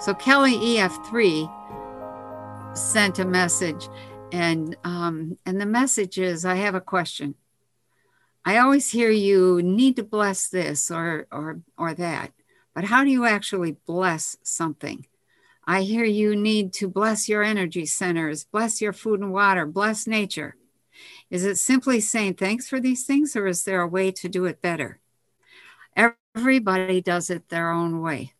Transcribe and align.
So 0.00 0.14
Kelly 0.14 0.54
EF3 0.54 1.50
sent 2.76 3.18
a 3.18 3.24
message, 3.24 3.88
and 4.30 4.76
um, 4.84 5.36
and 5.44 5.60
the 5.60 5.66
message 5.66 6.18
is, 6.18 6.44
I 6.44 6.54
have 6.54 6.76
a 6.76 6.80
question. 6.80 7.34
I 8.44 8.58
always 8.58 8.88
hear 8.88 9.10
you 9.10 9.60
need 9.60 9.96
to 9.96 10.04
bless 10.04 10.48
this 10.48 10.88
or 10.92 11.26
or 11.32 11.62
or 11.76 11.94
that, 11.94 12.32
but 12.76 12.84
how 12.84 13.02
do 13.02 13.10
you 13.10 13.26
actually 13.26 13.72
bless 13.86 14.36
something? 14.44 15.04
I 15.66 15.82
hear 15.82 16.04
you 16.04 16.36
need 16.36 16.72
to 16.74 16.86
bless 16.88 17.28
your 17.28 17.42
energy 17.42 17.84
centers, 17.84 18.44
bless 18.44 18.80
your 18.80 18.92
food 18.92 19.18
and 19.18 19.32
water, 19.32 19.66
bless 19.66 20.06
nature. 20.06 20.54
Is 21.28 21.44
it 21.44 21.56
simply 21.56 21.98
saying 21.98 22.34
thanks 22.34 22.68
for 22.68 22.78
these 22.78 23.04
things, 23.04 23.34
or 23.34 23.48
is 23.48 23.64
there 23.64 23.80
a 23.80 23.88
way 23.88 24.12
to 24.12 24.28
do 24.28 24.44
it 24.44 24.62
better? 24.62 25.00
Everybody 25.96 27.00
does 27.00 27.30
it 27.30 27.48
their 27.48 27.72
own 27.72 28.00
way. 28.00 28.34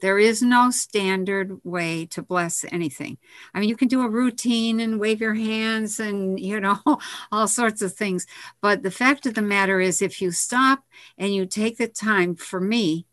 There 0.00 0.18
is 0.18 0.42
no 0.42 0.70
standard 0.70 1.60
way 1.64 2.06
to 2.06 2.22
bless 2.22 2.64
anything. 2.70 3.18
I 3.54 3.60
mean, 3.60 3.68
you 3.68 3.76
can 3.76 3.88
do 3.88 4.02
a 4.02 4.08
routine 4.08 4.80
and 4.80 5.00
wave 5.00 5.20
your 5.20 5.34
hands 5.34 6.00
and, 6.00 6.38
you 6.50 6.60
know, 6.60 6.78
all 7.32 7.48
sorts 7.48 7.82
of 7.82 7.94
things. 7.94 8.26
But 8.60 8.82
the 8.82 8.90
fact 8.90 9.26
of 9.26 9.34
the 9.34 9.42
matter 9.42 9.80
is, 9.80 10.02
if 10.02 10.22
you 10.22 10.30
stop 10.30 10.84
and 11.16 11.34
you 11.34 11.46
take 11.46 11.78
the 11.78 11.88
time, 11.88 12.36
for 12.36 12.60
me, 12.60 13.06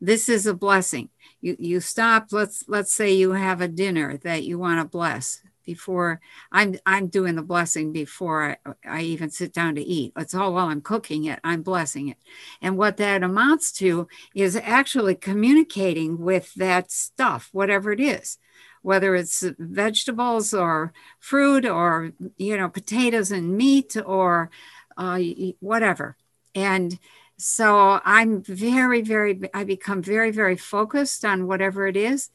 this 0.00 0.28
is 0.28 0.46
a 0.46 0.54
blessing. 0.54 1.08
You, 1.40 1.56
you 1.58 1.80
stop, 1.80 2.28
let's, 2.32 2.64
let's 2.68 2.92
say 2.92 3.12
you 3.12 3.32
have 3.32 3.60
a 3.60 3.68
dinner 3.68 4.18
that 4.18 4.42
you 4.44 4.58
want 4.58 4.80
to 4.80 4.88
bless 4.88 5.40
before 5.64 6.20
I'm 6.52 6.76
I'm 6.86 7.08
doing 7.08 7.36
the 7.36 7.42
blessing 7.42 7.92
before 7.92 8.56
I, 8.64 8.74
I, 8.86 9.02
even 9.02 9.30
sit 9.30 9.52
down 9.52 9.74
to 9.76 9.82
eat. 9.82 10.12
It's 10.16 10.34
all 10.34 10.54
while 10.54 10.68
I'm 10.68 10.80
cooking 10.80 11.24
it, 11.24 11.40
I'm 11.44 11.62
blessing 11.62 12.08
it. 12.08 12.18
And 12.62 12.76
what 12.76 12.96
that 12.98 13.22
amounts 13.22 13.72
to 13.72 14.08
is 14.34 14.56
actually 14.56 15.14
communicating 15.14 16.18
with 16.18 16.52
that 16.54 16.90
stuff, 16.90 17.48
whatever 17.52 17.92
it 17.92 18.00
is, 18.00 18.38
whether 18.82 19.14
it's 19.14 19.44
vegetables 19.58 20.54
or 20.54 20.92
fruit 21.20 21.66
or 21.66 22.12
you 22.36 22.56
know 22.56 22.68
potatoes 22.68 23.30
and 23.30 23.56
meat 23.56 23.96
or 24.04 24.50
uh, 24.96 25.18
whatever. 25.60 26.16
And 26.54 26.98
so 27.36 28.00
I'm 28.04 28.42
very, 28.42 29.02
very, 29.02 29.40
I 29.52 29.64
become 29.64 30.02
very, 30.02 30.30
very 30.30 30.56
focused 30.56 31.24
on 31.24 31.46
whatever 31.46 31.86
it 31.86 31.96
is. 31.96 32.30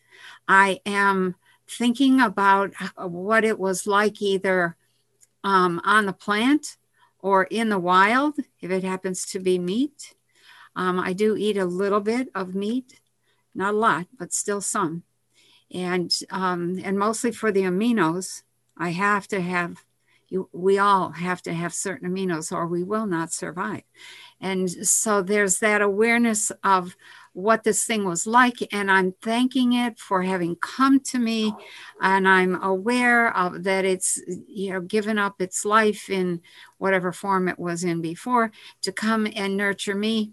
I 0.48 0.82
am 0.86 1.36
thinking 1.70 2.20
about 2.22 2.74
what 2.98 3.44
it 3.44 3.60
was 3.60 3.88
like 3.88 4.22
either 4.22 4.76
um, 5.44 5.82
on 5.84 6.06
the 6.06 6.14
plant 6.14 6.78
or 7.20 7.44
in 7.46 7.70
the 7.70 7.80
wild, 7.80 8.36
if 8.62 8.72
it 8.72 8.84
happens 8.84 9.26
to 9.28 9.40
be 9.40 9.60
meat. 9.60 10.16
Um, 10.76 11.00
I 11.00 11.14
do 11.14 11.36
eat 11.36 11.58
a 11.58 11.66
little 11.66 12.00
bit 12.00 12.30
of 12.34 12.56
meat, 12.56 13.00
not 13.54 13.74
a 13.74 13.78
lot, 13.78 14.08
but 14.18 14.34
still 14.34 14.62
some. 14.62 15.04
And 15.72 16.12
um, 16.32 16.80
and 16.84 16.98
mostly 16.98 17.32
for 17.32 17.52
the 17.52 17.64
aminos, 17.64 18.44
I 18.78 18.90
have 18.90 19.28
to 19.28 19.42
have 19.42 19.84
you. 20.30 20.50
We 20.52 20.80
all 20.80 21.12
have 21.12 21.42
to 21.44 21.54
have 21.54 21.74
certain 21.74 22.10
aminos, 22.10 22.52
or 22.52 22.66
we 22.66 22.84
will 22.84 23.06
not 23.06 23.34
survive. 23.34 23.84
And 24.42 24.70
so 24.88 25.22
there's 25.22 25.60
that 25.60 25.82
awareness 25.82 26.52
of 26.64 26.96
what 27.34 27.64
this 27.64 27.86
thing 27.86 28.06
was 28.06 28.26
like. 28.26 28.56
And 28.72 28.90
I'm 28.90 29.14
thanking 29.22 29.74
it 29.74 30.00
for 30.00 30.24
having 30.24 30.56
come 30.56 31.00
to 31.02 31.20
me. 31.20 31.54
And 32.02 32.28
I'm 32.28 32.62
aware 32.62 33.36
of 33.36 33.64
that 33.64 33.86
it's, 33.86 34.22
you 34.48 34.74
know, 34.74 34.82
given 34.82 35.18
up 35.18 35.42
its 35.42 35.66
life 35.66 36.10
in 36.10 36.42
whatever 36.78 37.12
form 37.12 37.48
it 37.48 37.60
was 37.60 37.84
in 37.84 38.02
before 38.02 38.52
to 38.82 38.92
come 38.92 39.28
and 39.36 39.56
nurture 39.56 39.96
me. 39.96 40.32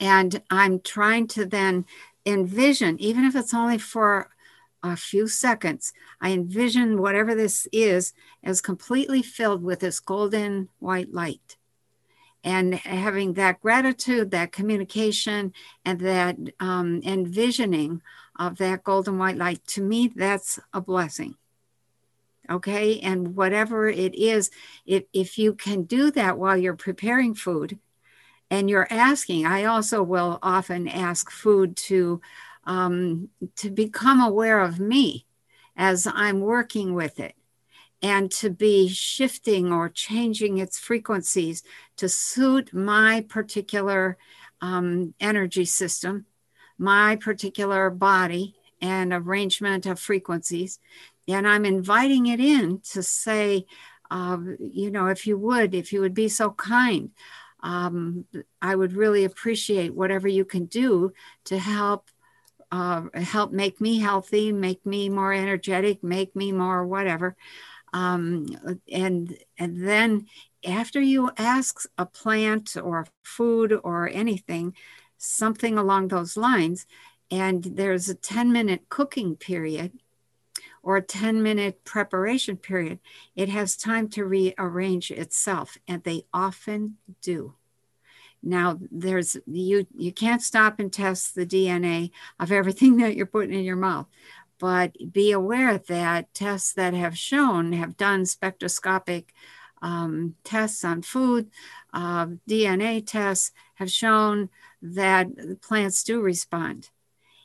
And 0.00 0.42
I'm 0.50 0.80
trying 0.80 1.26
to 1.28 1.44
then 1.44 1.84
envision, 2.24 3.00
even 3.00 3.24
if 3.24 3.34
it's 3.34 3.54
only 3.54 3.78
for 3.78 4.30
a 4.82 4.96
few 4.96 5.26
seconds, 5.26 5.92
I 6.20 6.30
envision 6.30 7.00
whatever 7.00 7.34
this 7.34 7.66
is 7.72 8.12
as 8.44 8.60
completely 8.60 9.22
filled 9.22 9.62
with 9.62 9.80
this 9.80 9.98
golden 9.98 10.68
white 10.78 11.12
light 11.12 11.57
and 12.44 12.74
having 12.74 13.34
that 13.34 13.60
gratitude, 13.60 14.30
that 14.30 14.52
communication, 14.52 15.52
and 15.84 16.00
that 16.00 16.36
um, 16.60 17.00
envisioning 17.04 18.02
of 18.38 18.58
that 18.58 18.84
golden 18.84 19.18
white 19.18 19.36
light, 19.36 19.66
to 19.66 19.82
me, 19.82 20.08
that's 20.14 20.58
a 20.72 20.80
blessing. 20.80 21.34
Okay. 22.50 23.00
And 23.00 23.36
whatever 23.36 23.88
it 23.88 24.14
is, 24.14 24.50
if, 24.86 25.04
if 25.12 25.36
you 25.36 25.52
can 25.54 25.82
do 25.82 26.10
that 26.12 26.38
while 26.38 26.56
you're 26.56 26.76
preparing 26.76 27.34
food 27.34 27.78
and 28.50 28.70
you're 28.70 28.86
asking, 28.90 29.44
I 29.44 29.64
also 29.64 30.02
will 30.02 30.38
often 30.42 30.88
ask 30.88 31.30
food 31.30 31.76
to, 31.76 32.22
um, 32.64 33.28
to 33.56 33.70
become 33.70 34.20
aware 34.20 34.60
of 34.60 34.80
me 34.80 35.26
as 35.76 36.06
I'm 36.06 36.40
working 36.40 36.94
with 36.94 37.20
it 37.20 37.34
and 38.02 38.30
to 38.30 38.50
be 38.50 38.88
shifting 38.88 39.72
or 39.72 39.88
changing 39.88 40.58
its 40.58 40.78
frequencies 40.78 41.62
to 41.96 42.08
suit 42.08 42.72
my 42.72 43.24
particular 43.28 44.16
um, 44.60 45.14
energy 45.20 45.64
system, 45.64 46.26
my 46.78 47.16
particular 47.16 47.90
body, 47.90 48.54
and 48.80 49.12
arrangement 49.12 49.86
of 49.86 49.98
frequencies. 49.98 50.78
And 51.26 51.46
I'm 51.46 51.64
inviting 51.64 52.26
it 52.26 52.40
in 52.40 52.80
to 52.92 53.02
say, 53.02 53.66
uh, 54.10 54.38
you 54.58 54.90
know, 54.90 55.06
if 55.08 55.26
you 55.26 55.36
would, 55.36 55.74
if 55.74 55.92
you 55.92 56.00
would 56.00 56.14
be 56.14 56.28
so 56.28 56.50
kind, 56.52 57.10
um, 57.60 58.24
I 58.62 58.74
would 58.74 58.92
really 58.92 59.24
appreciate 59.24 59.94
whatever 59.94 60.28
you 60.28 60.44
can 60.44 60.66
do 60.66 61.12
to 61.44 61.58
help 61.58 62.10
uh, 62.70 63.04
help 63.14 63.50
make 63.50 63.80
me 63.80 63.98
healthy, 63.98 64.52
make 64.52 64.84
me 64.84 65.08
more 65.08 65.32
energetic, 65.32 66.04
make 66.04 66.36
me 66.36 66.52
more 66.52 66.86
whatever. 66.86 67.34
Um, 67.92 68.46
and 68.90 69.36
and 69.58 69.86
then 69.86 70.26
after 70.66 71.00
you 71.00 71.30
ask 71.36 71.82
a 71.96 72.06
plant 72.06 72.76
or 72.76 73.06
food 73.22 73.78
or 73.82 74.08
anything, 74.08 74.74
something 75.16 75.78
along 75.78 76.08
those 76.08 76.36
lines, 76.36 76.86
and 77.30 77.62
there's 77.64 78.08
a 78.08 78.14
10 78.14 78.52
minute 78.52 78.88
cooking 78.88 79.36
period 79.36 79.92
or 80.82 80.96
a 80.96 81.02
10 81.02 81.42
minute 81.42 81.84
preparation 81.84 82.56
period, 82.56 82.98
it 83.36 83.48
has 83.48 83.76
time 83.76 84.08
to 84.08 84.24
rearrange 84.24 85.10
itself, 85.10 85.76
and 85.86 86.02
they 86.02 86.24
often 86.32 86.96
do. 87.20 87.54
Now 88.42 88.78
there's 88.90 89.36
you 89.46 89.86
you 89.96 90.12
can't 90.12 90.42
stop 90.42 90.78
and 90.78 90.92
test 90.92 91.34
the 91.34 91.46
DNA 91.46 92.10
of 92.38 92.52
everything 92.52 92.96
that 92.98 93.16
you're 93.16 93.26
putting 93.26 93.54
in 93.54 93.64
your 93.64 93.76
mouth, 93.76 94.06
but 94.58 94.96
be 95.12 95.32
aware 95.32 95.78
that 95.78 96.32
tests 96.34 96.72
that 96.74 96.94
have 96.94 97.16
shown 97.16 97.72
have 97.72 97.96
done 97.96 98.26
spectroscopic 98.26 99.32
um, 99.80 100.34
tests 100.44 100.84
on 100.84 101.02
food, 101.02 101.50
uh, 101.92 102.26
DNA 102.48 103.04
tests 103.06 103.52
have 103.74 103.90
shown 103.90 104.48
that 104.82 105.60
plants 105.60 106.02
do 106.02 106.20
respond. 106.20 106.90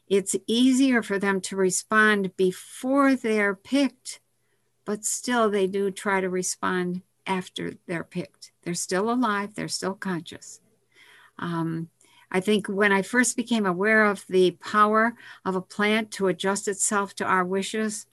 It's 0.07 0.35
easier 0.47 1.01
for 1.01 1.17
them 1.17 1.41
to 1.41 1.55
respond 1.55 2.35
before 2.35 3.15
they're 3.15 3.55
picked, 3.55 4.19
but 4.85 5.05
still 5.05 5.49
they 5.49 5.67
do 5.67 5.91
try 5.91 6.21
to 6.21 6.29
respond 6.29 7.01
after 7.25 7.73
they're 7.87 8.03
picked. 8.03 8.51
They're 8.63 8.73
still 8.73 9.09
alive, 9.09 9.55
they're 9.55 9.67
still 9.67 9.95
conscious. 9.95 10.59
Um, 11.39 11.89
I 12.33 12.39
think 12.39 12.67
when 12.67 12.91
I 12.91 13.03
first 13.03 13.37
became 13.37 13.67
aware 13.67 14.05
of 14.05 14.25
the 14.27 14.51
power 14.51 15.15
of 15.45 15.55
a 15.55 15.61
plant 15.61 16.09
to 16.13 16.27
adjust 16.27 16.67
itself 16.67 17.13
to 17.15 17.25
our 17.25 17.45
wishes 17.45 18.07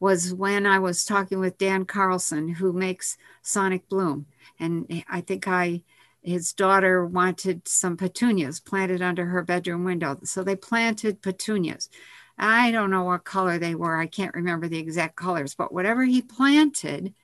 was 0.00 0.34
when 0.34 0.66
I 0.66 0.80
was 0.80 1.04
talking 1.04 1.38
with 1.38 1.58
Dan 1.58 1.84
Carlson, 1.84 2.48
who 2.48 2.72
makes 2.72 3.16
Sonic 3.42 3.88
Bloom. 3.88 4.26
And 4.58 5.04
I 5.08 5.20
think 5.20 5.46
I, 5.46 5.82
his 6.22 6.52
daughter 6.52 7.06
wanted 7.06 7.68
some 7.68 7.96
petunias 7.96 8.58
planted 8.58 9.00
under 9.00 9.26
her 9.26 9.44
bedroom 9.44 9.84
window. 9.84 10.18
So 10.24 10.42
they 10.42 10.56
planted 10.56 11.22
petunias. 11.22 11.88
I 12.36 12.72
don't 12.72 12.90
know 12.90 13.04
what 13.04 13.22
color 13.22 13.58
they 13.58 13.76
were. 13.76 13.96
I 13.96 14.06
can't 14.06 14.34
remember 14.34 14.66
the 14.66 14.80
exact 14.80 15.14
colors, 15.14 15.54
but 15.54 15.72
whatever 15.72 16.02
he 16.04 16.20
planted, 16.20 17.14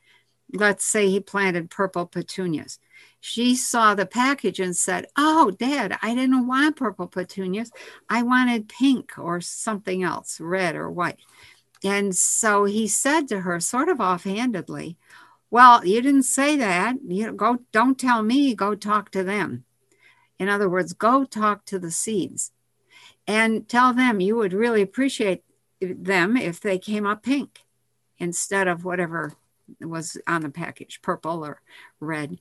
let's 0.52 0.84
say 0.84 1.08
he 1.08 1.20
planted 1.20 1.70
purple 1.70 2.06
petunias 2.06 2.78
she 3.20 3.56
saw 3.56 3.94
the 3.94 4.06
package 4.06 4.60
and 4.60 4.76
said, 4.76 5.06
Oh, 5.16 5.50
Dad, 5.50 5.98
I 6.02 6.14
didn't 6.14 6.46
want 6.46 6.76
purple 6.76 7.08
petunias. 7.08 7.70
I 8.08 8.22
wanted 8.22 8.68
pink 8.68 9.18
or 9.18 9.40
something 9.40 10.02
else, 10.02 10.40
red 10.40 10.76
or 10.76 10.90
white. 10.90 11.18
And 11.84 12.14
so 12.14 12.64
he 12.64 12.88
said 12.88 13.28
to 13.28 13.40
her, 13.40 13.60
sort 13.60 13.88
of 13.88 14.00
offhandedly, 14.00 14.96
Well, 15.50 15.84
you 15.84 16.00
didn't 16.00 16.24
say 16.24 16.56
that. 16.56 16.96
You 17.06 17.32
go, 17.32 17.58
don't 17.72 17.98
tell 17.98 18.22
me, 18.22 18.54
go 18.54 18.74
talk 18.74 19.10
to 19.12 19.24
them. 19.24 19.64
In 20.38 20.48
other 20.48 20.68
words, 20.68 20.92
go 20.92 21.24
talk 21.24 21.64
to 21.66 21.78
the 21.80 21.90
seeds 21.90 22.52
and 23.26 23.68
tell 23.68 23.92
them 23.92 24.20
you 24.20 24.36
would 24.36 24.52
really 24.52 24.82
appreciate 24.82 25.42
them 25.80 26.36
if 26.36 26.60
they 26.60 26.78
came 26.78 27.06
up 27.06 27.24
pink 27.24 27.60
instead 28.18 28.68
of 28.68 28.84
whatever 28.84 29.34
was 29.80 30.16
on 30.26 30.42
the 30.42 30.50
package, 30.50 31.00
purple 31.02 31.44
or 31.44 31.60
red. 32.00 32.40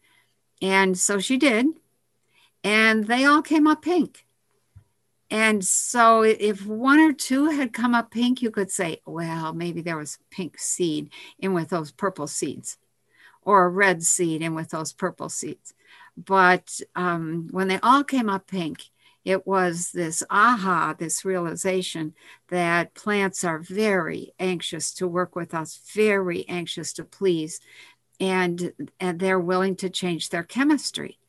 And 0.62 0.98
so 0.98 1.20
she 1.20 1.38
did. 1.38 1.68
And 2.64 3.06
they 3.06 3.26
all 3.26 3.42
came 3.42 3.68
up 3.68 3.82
pink. 3.82 4.26
And 5.30 5.66
so 5.66 6.22
if 6.22 6.66
one 6.66 7.00
or 7.00 7.12
two 7.12 7.50
had 7.50 7.74
come 7.74 7.94
up 7.94 8.12
pink, 8.12 8.42
you 8.42 8.50
could 8.50 8.72
say, 8.72 9.02
well, 9.06 9.54
maybe 9.54 9.82
there 9.82 9.98
was 9.98 10.20
pink 10.32 10.58
seed 10.58 11.10
in 11.38 11.54
with 11.54 11.70
those 11.70 11.92
purple 11.92 12.28
seeds, 12.28 12.78
or 13.42 13.66
a 13.66 13.70
red 13.70 14.04
seed 14.04 14.42
in 14.42 14.56
with 14.56 14.70
those 14.70 14.94
purple 14.94 15.30
seeds. 15.30 15.74
But 16.16 16.80
um, 16.96 17.50
when 17.52 17.68
they 17.68 17.80
all 17.84 18.04
came 18.04 18.30
up 18.30 18.48
pink, 18.48 18.90
it 19.28 19.46
was 19.46 19.92
this 19.92 20.24
aha, 20.30 20.96
this 20.98 21.26
realization 21.26 22.14
that 22.48 22.94
plants 22.94 23.44
are 23.44 23.60
very 23.60 24.32
anxious 24.40 24.94
to 24.94 25.06
work 25.06 25.36
with 25.36 25.54
us, 25.54 25.82
very 25.94 26.48
anxious 26.48 26.94
to 26.94 27.04
please, 27.04 27.60
and, 28.22 28.72
and 29.02 29.20
they're 29.20 29.38
willing 29.38 29.76
to 29.76 29.90
change 29.90 30.30
their 30.30 30.44
chemistry. 30.44 31.20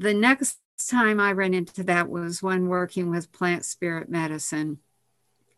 The 0.00 0.14
next 0.14 0.58
time 0.90 1.20
I 1.20 1.30
ran 1.30 1.54
into 1.54 1.84
that 1.84 2.08
was 2.08 2.42
when 2.42 2.66
working 2.66 3.08
with 3.08 3.30
plant 3.30 3.64
spirit 3.64 4.08
medicine 4.08 4.78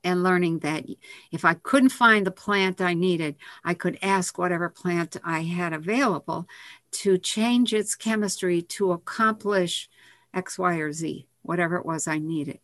and 0.04 0.22
learning 0.22 0.58
that 0.58 0.84
if 1.32 1.46
I 1.46 1.54
couldn't 1.54 1.88
find 1.88 2.26
the 2.26 2.30
plant 2.30 2.82
I 2.82 2.92
needed, 2.92 3.36
I 3.64 3.72
could 3.72 3.98
ask 4.02 4.36
whatever 4.36 4.68
plant 4.68 5.16
I 5.24 5.44
had 5.44 5.72
available 5.72 6.46
to 6.92 7.16
change 7.16 7.72
its 7.72 7.94
chemistry 7.94 8.60
to 8.60 8.92
accomplish 8.92 9.88
X, 10.34 10.58
Y, 10.58 10.74
or 10.74 10.92
Z 10.92 11.26
whatever 11.42 11.76
it 11.76 11.86
was 11.86 12.06
I 12.06 12.18
needed. 12.18 12.58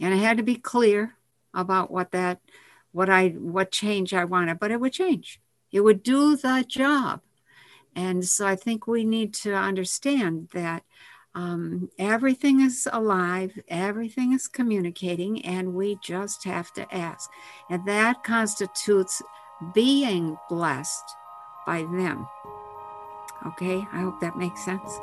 And 0.00 0.14
I 0.14 0.18
had 0.18 0.36
to 0.36 0.42
be 0.42 0.56
clear 0.56 1.14
about 1.54 1.90
what 1.90 2.12
that, 2.12 2.40
what 2.92 3.10
I, 3.10 3.28
what 3.30 3.72
change 3.72 4.14
I 4.14 4.24
wanted, 4.24 4.58
but 4.58 4.70
it 4.70 4.80
would 4.80 4.92
change. 4.92 5.40
It 5.72 5.80
would 5.80 6.02
do 6.02 6.36
the 6.36 6.64
job. 6.66 7.20
And 7.94 8.24
so 8.24 8.46
I 8.46 8.54
think 8.54 8.86
we 8.86 9.04
need 9.04 9.34
to 9.34 9.54
understand 9.54 10.48
that 10.52 10.84
um, 11.34 11.90
everything 11.98 12.60
is 12.60 12.88
alive, 12.92 13.58
everything 13.68 14.32
is 14.32 14.48
communicating, 14.48 15.44
and 15.44 15.74
we 15.74 15.98
just 16.02 16.44
have 16.44 16.72
to 16.72 16.94
ask. 16.94 17.30
And 17.70 17.86
that 17.86 18.24
constitutes 18.24 19.22
being 19.74 20.36
blessed 20.48 21.04
by 21.66 21.82
them. 21.82 22.26
Okay, 23.46 23.86
I 23.92 24.00
hope 24.00 24.20
that 24.20 24.36
makes 24.36 24.64
sense. 24.64 24.98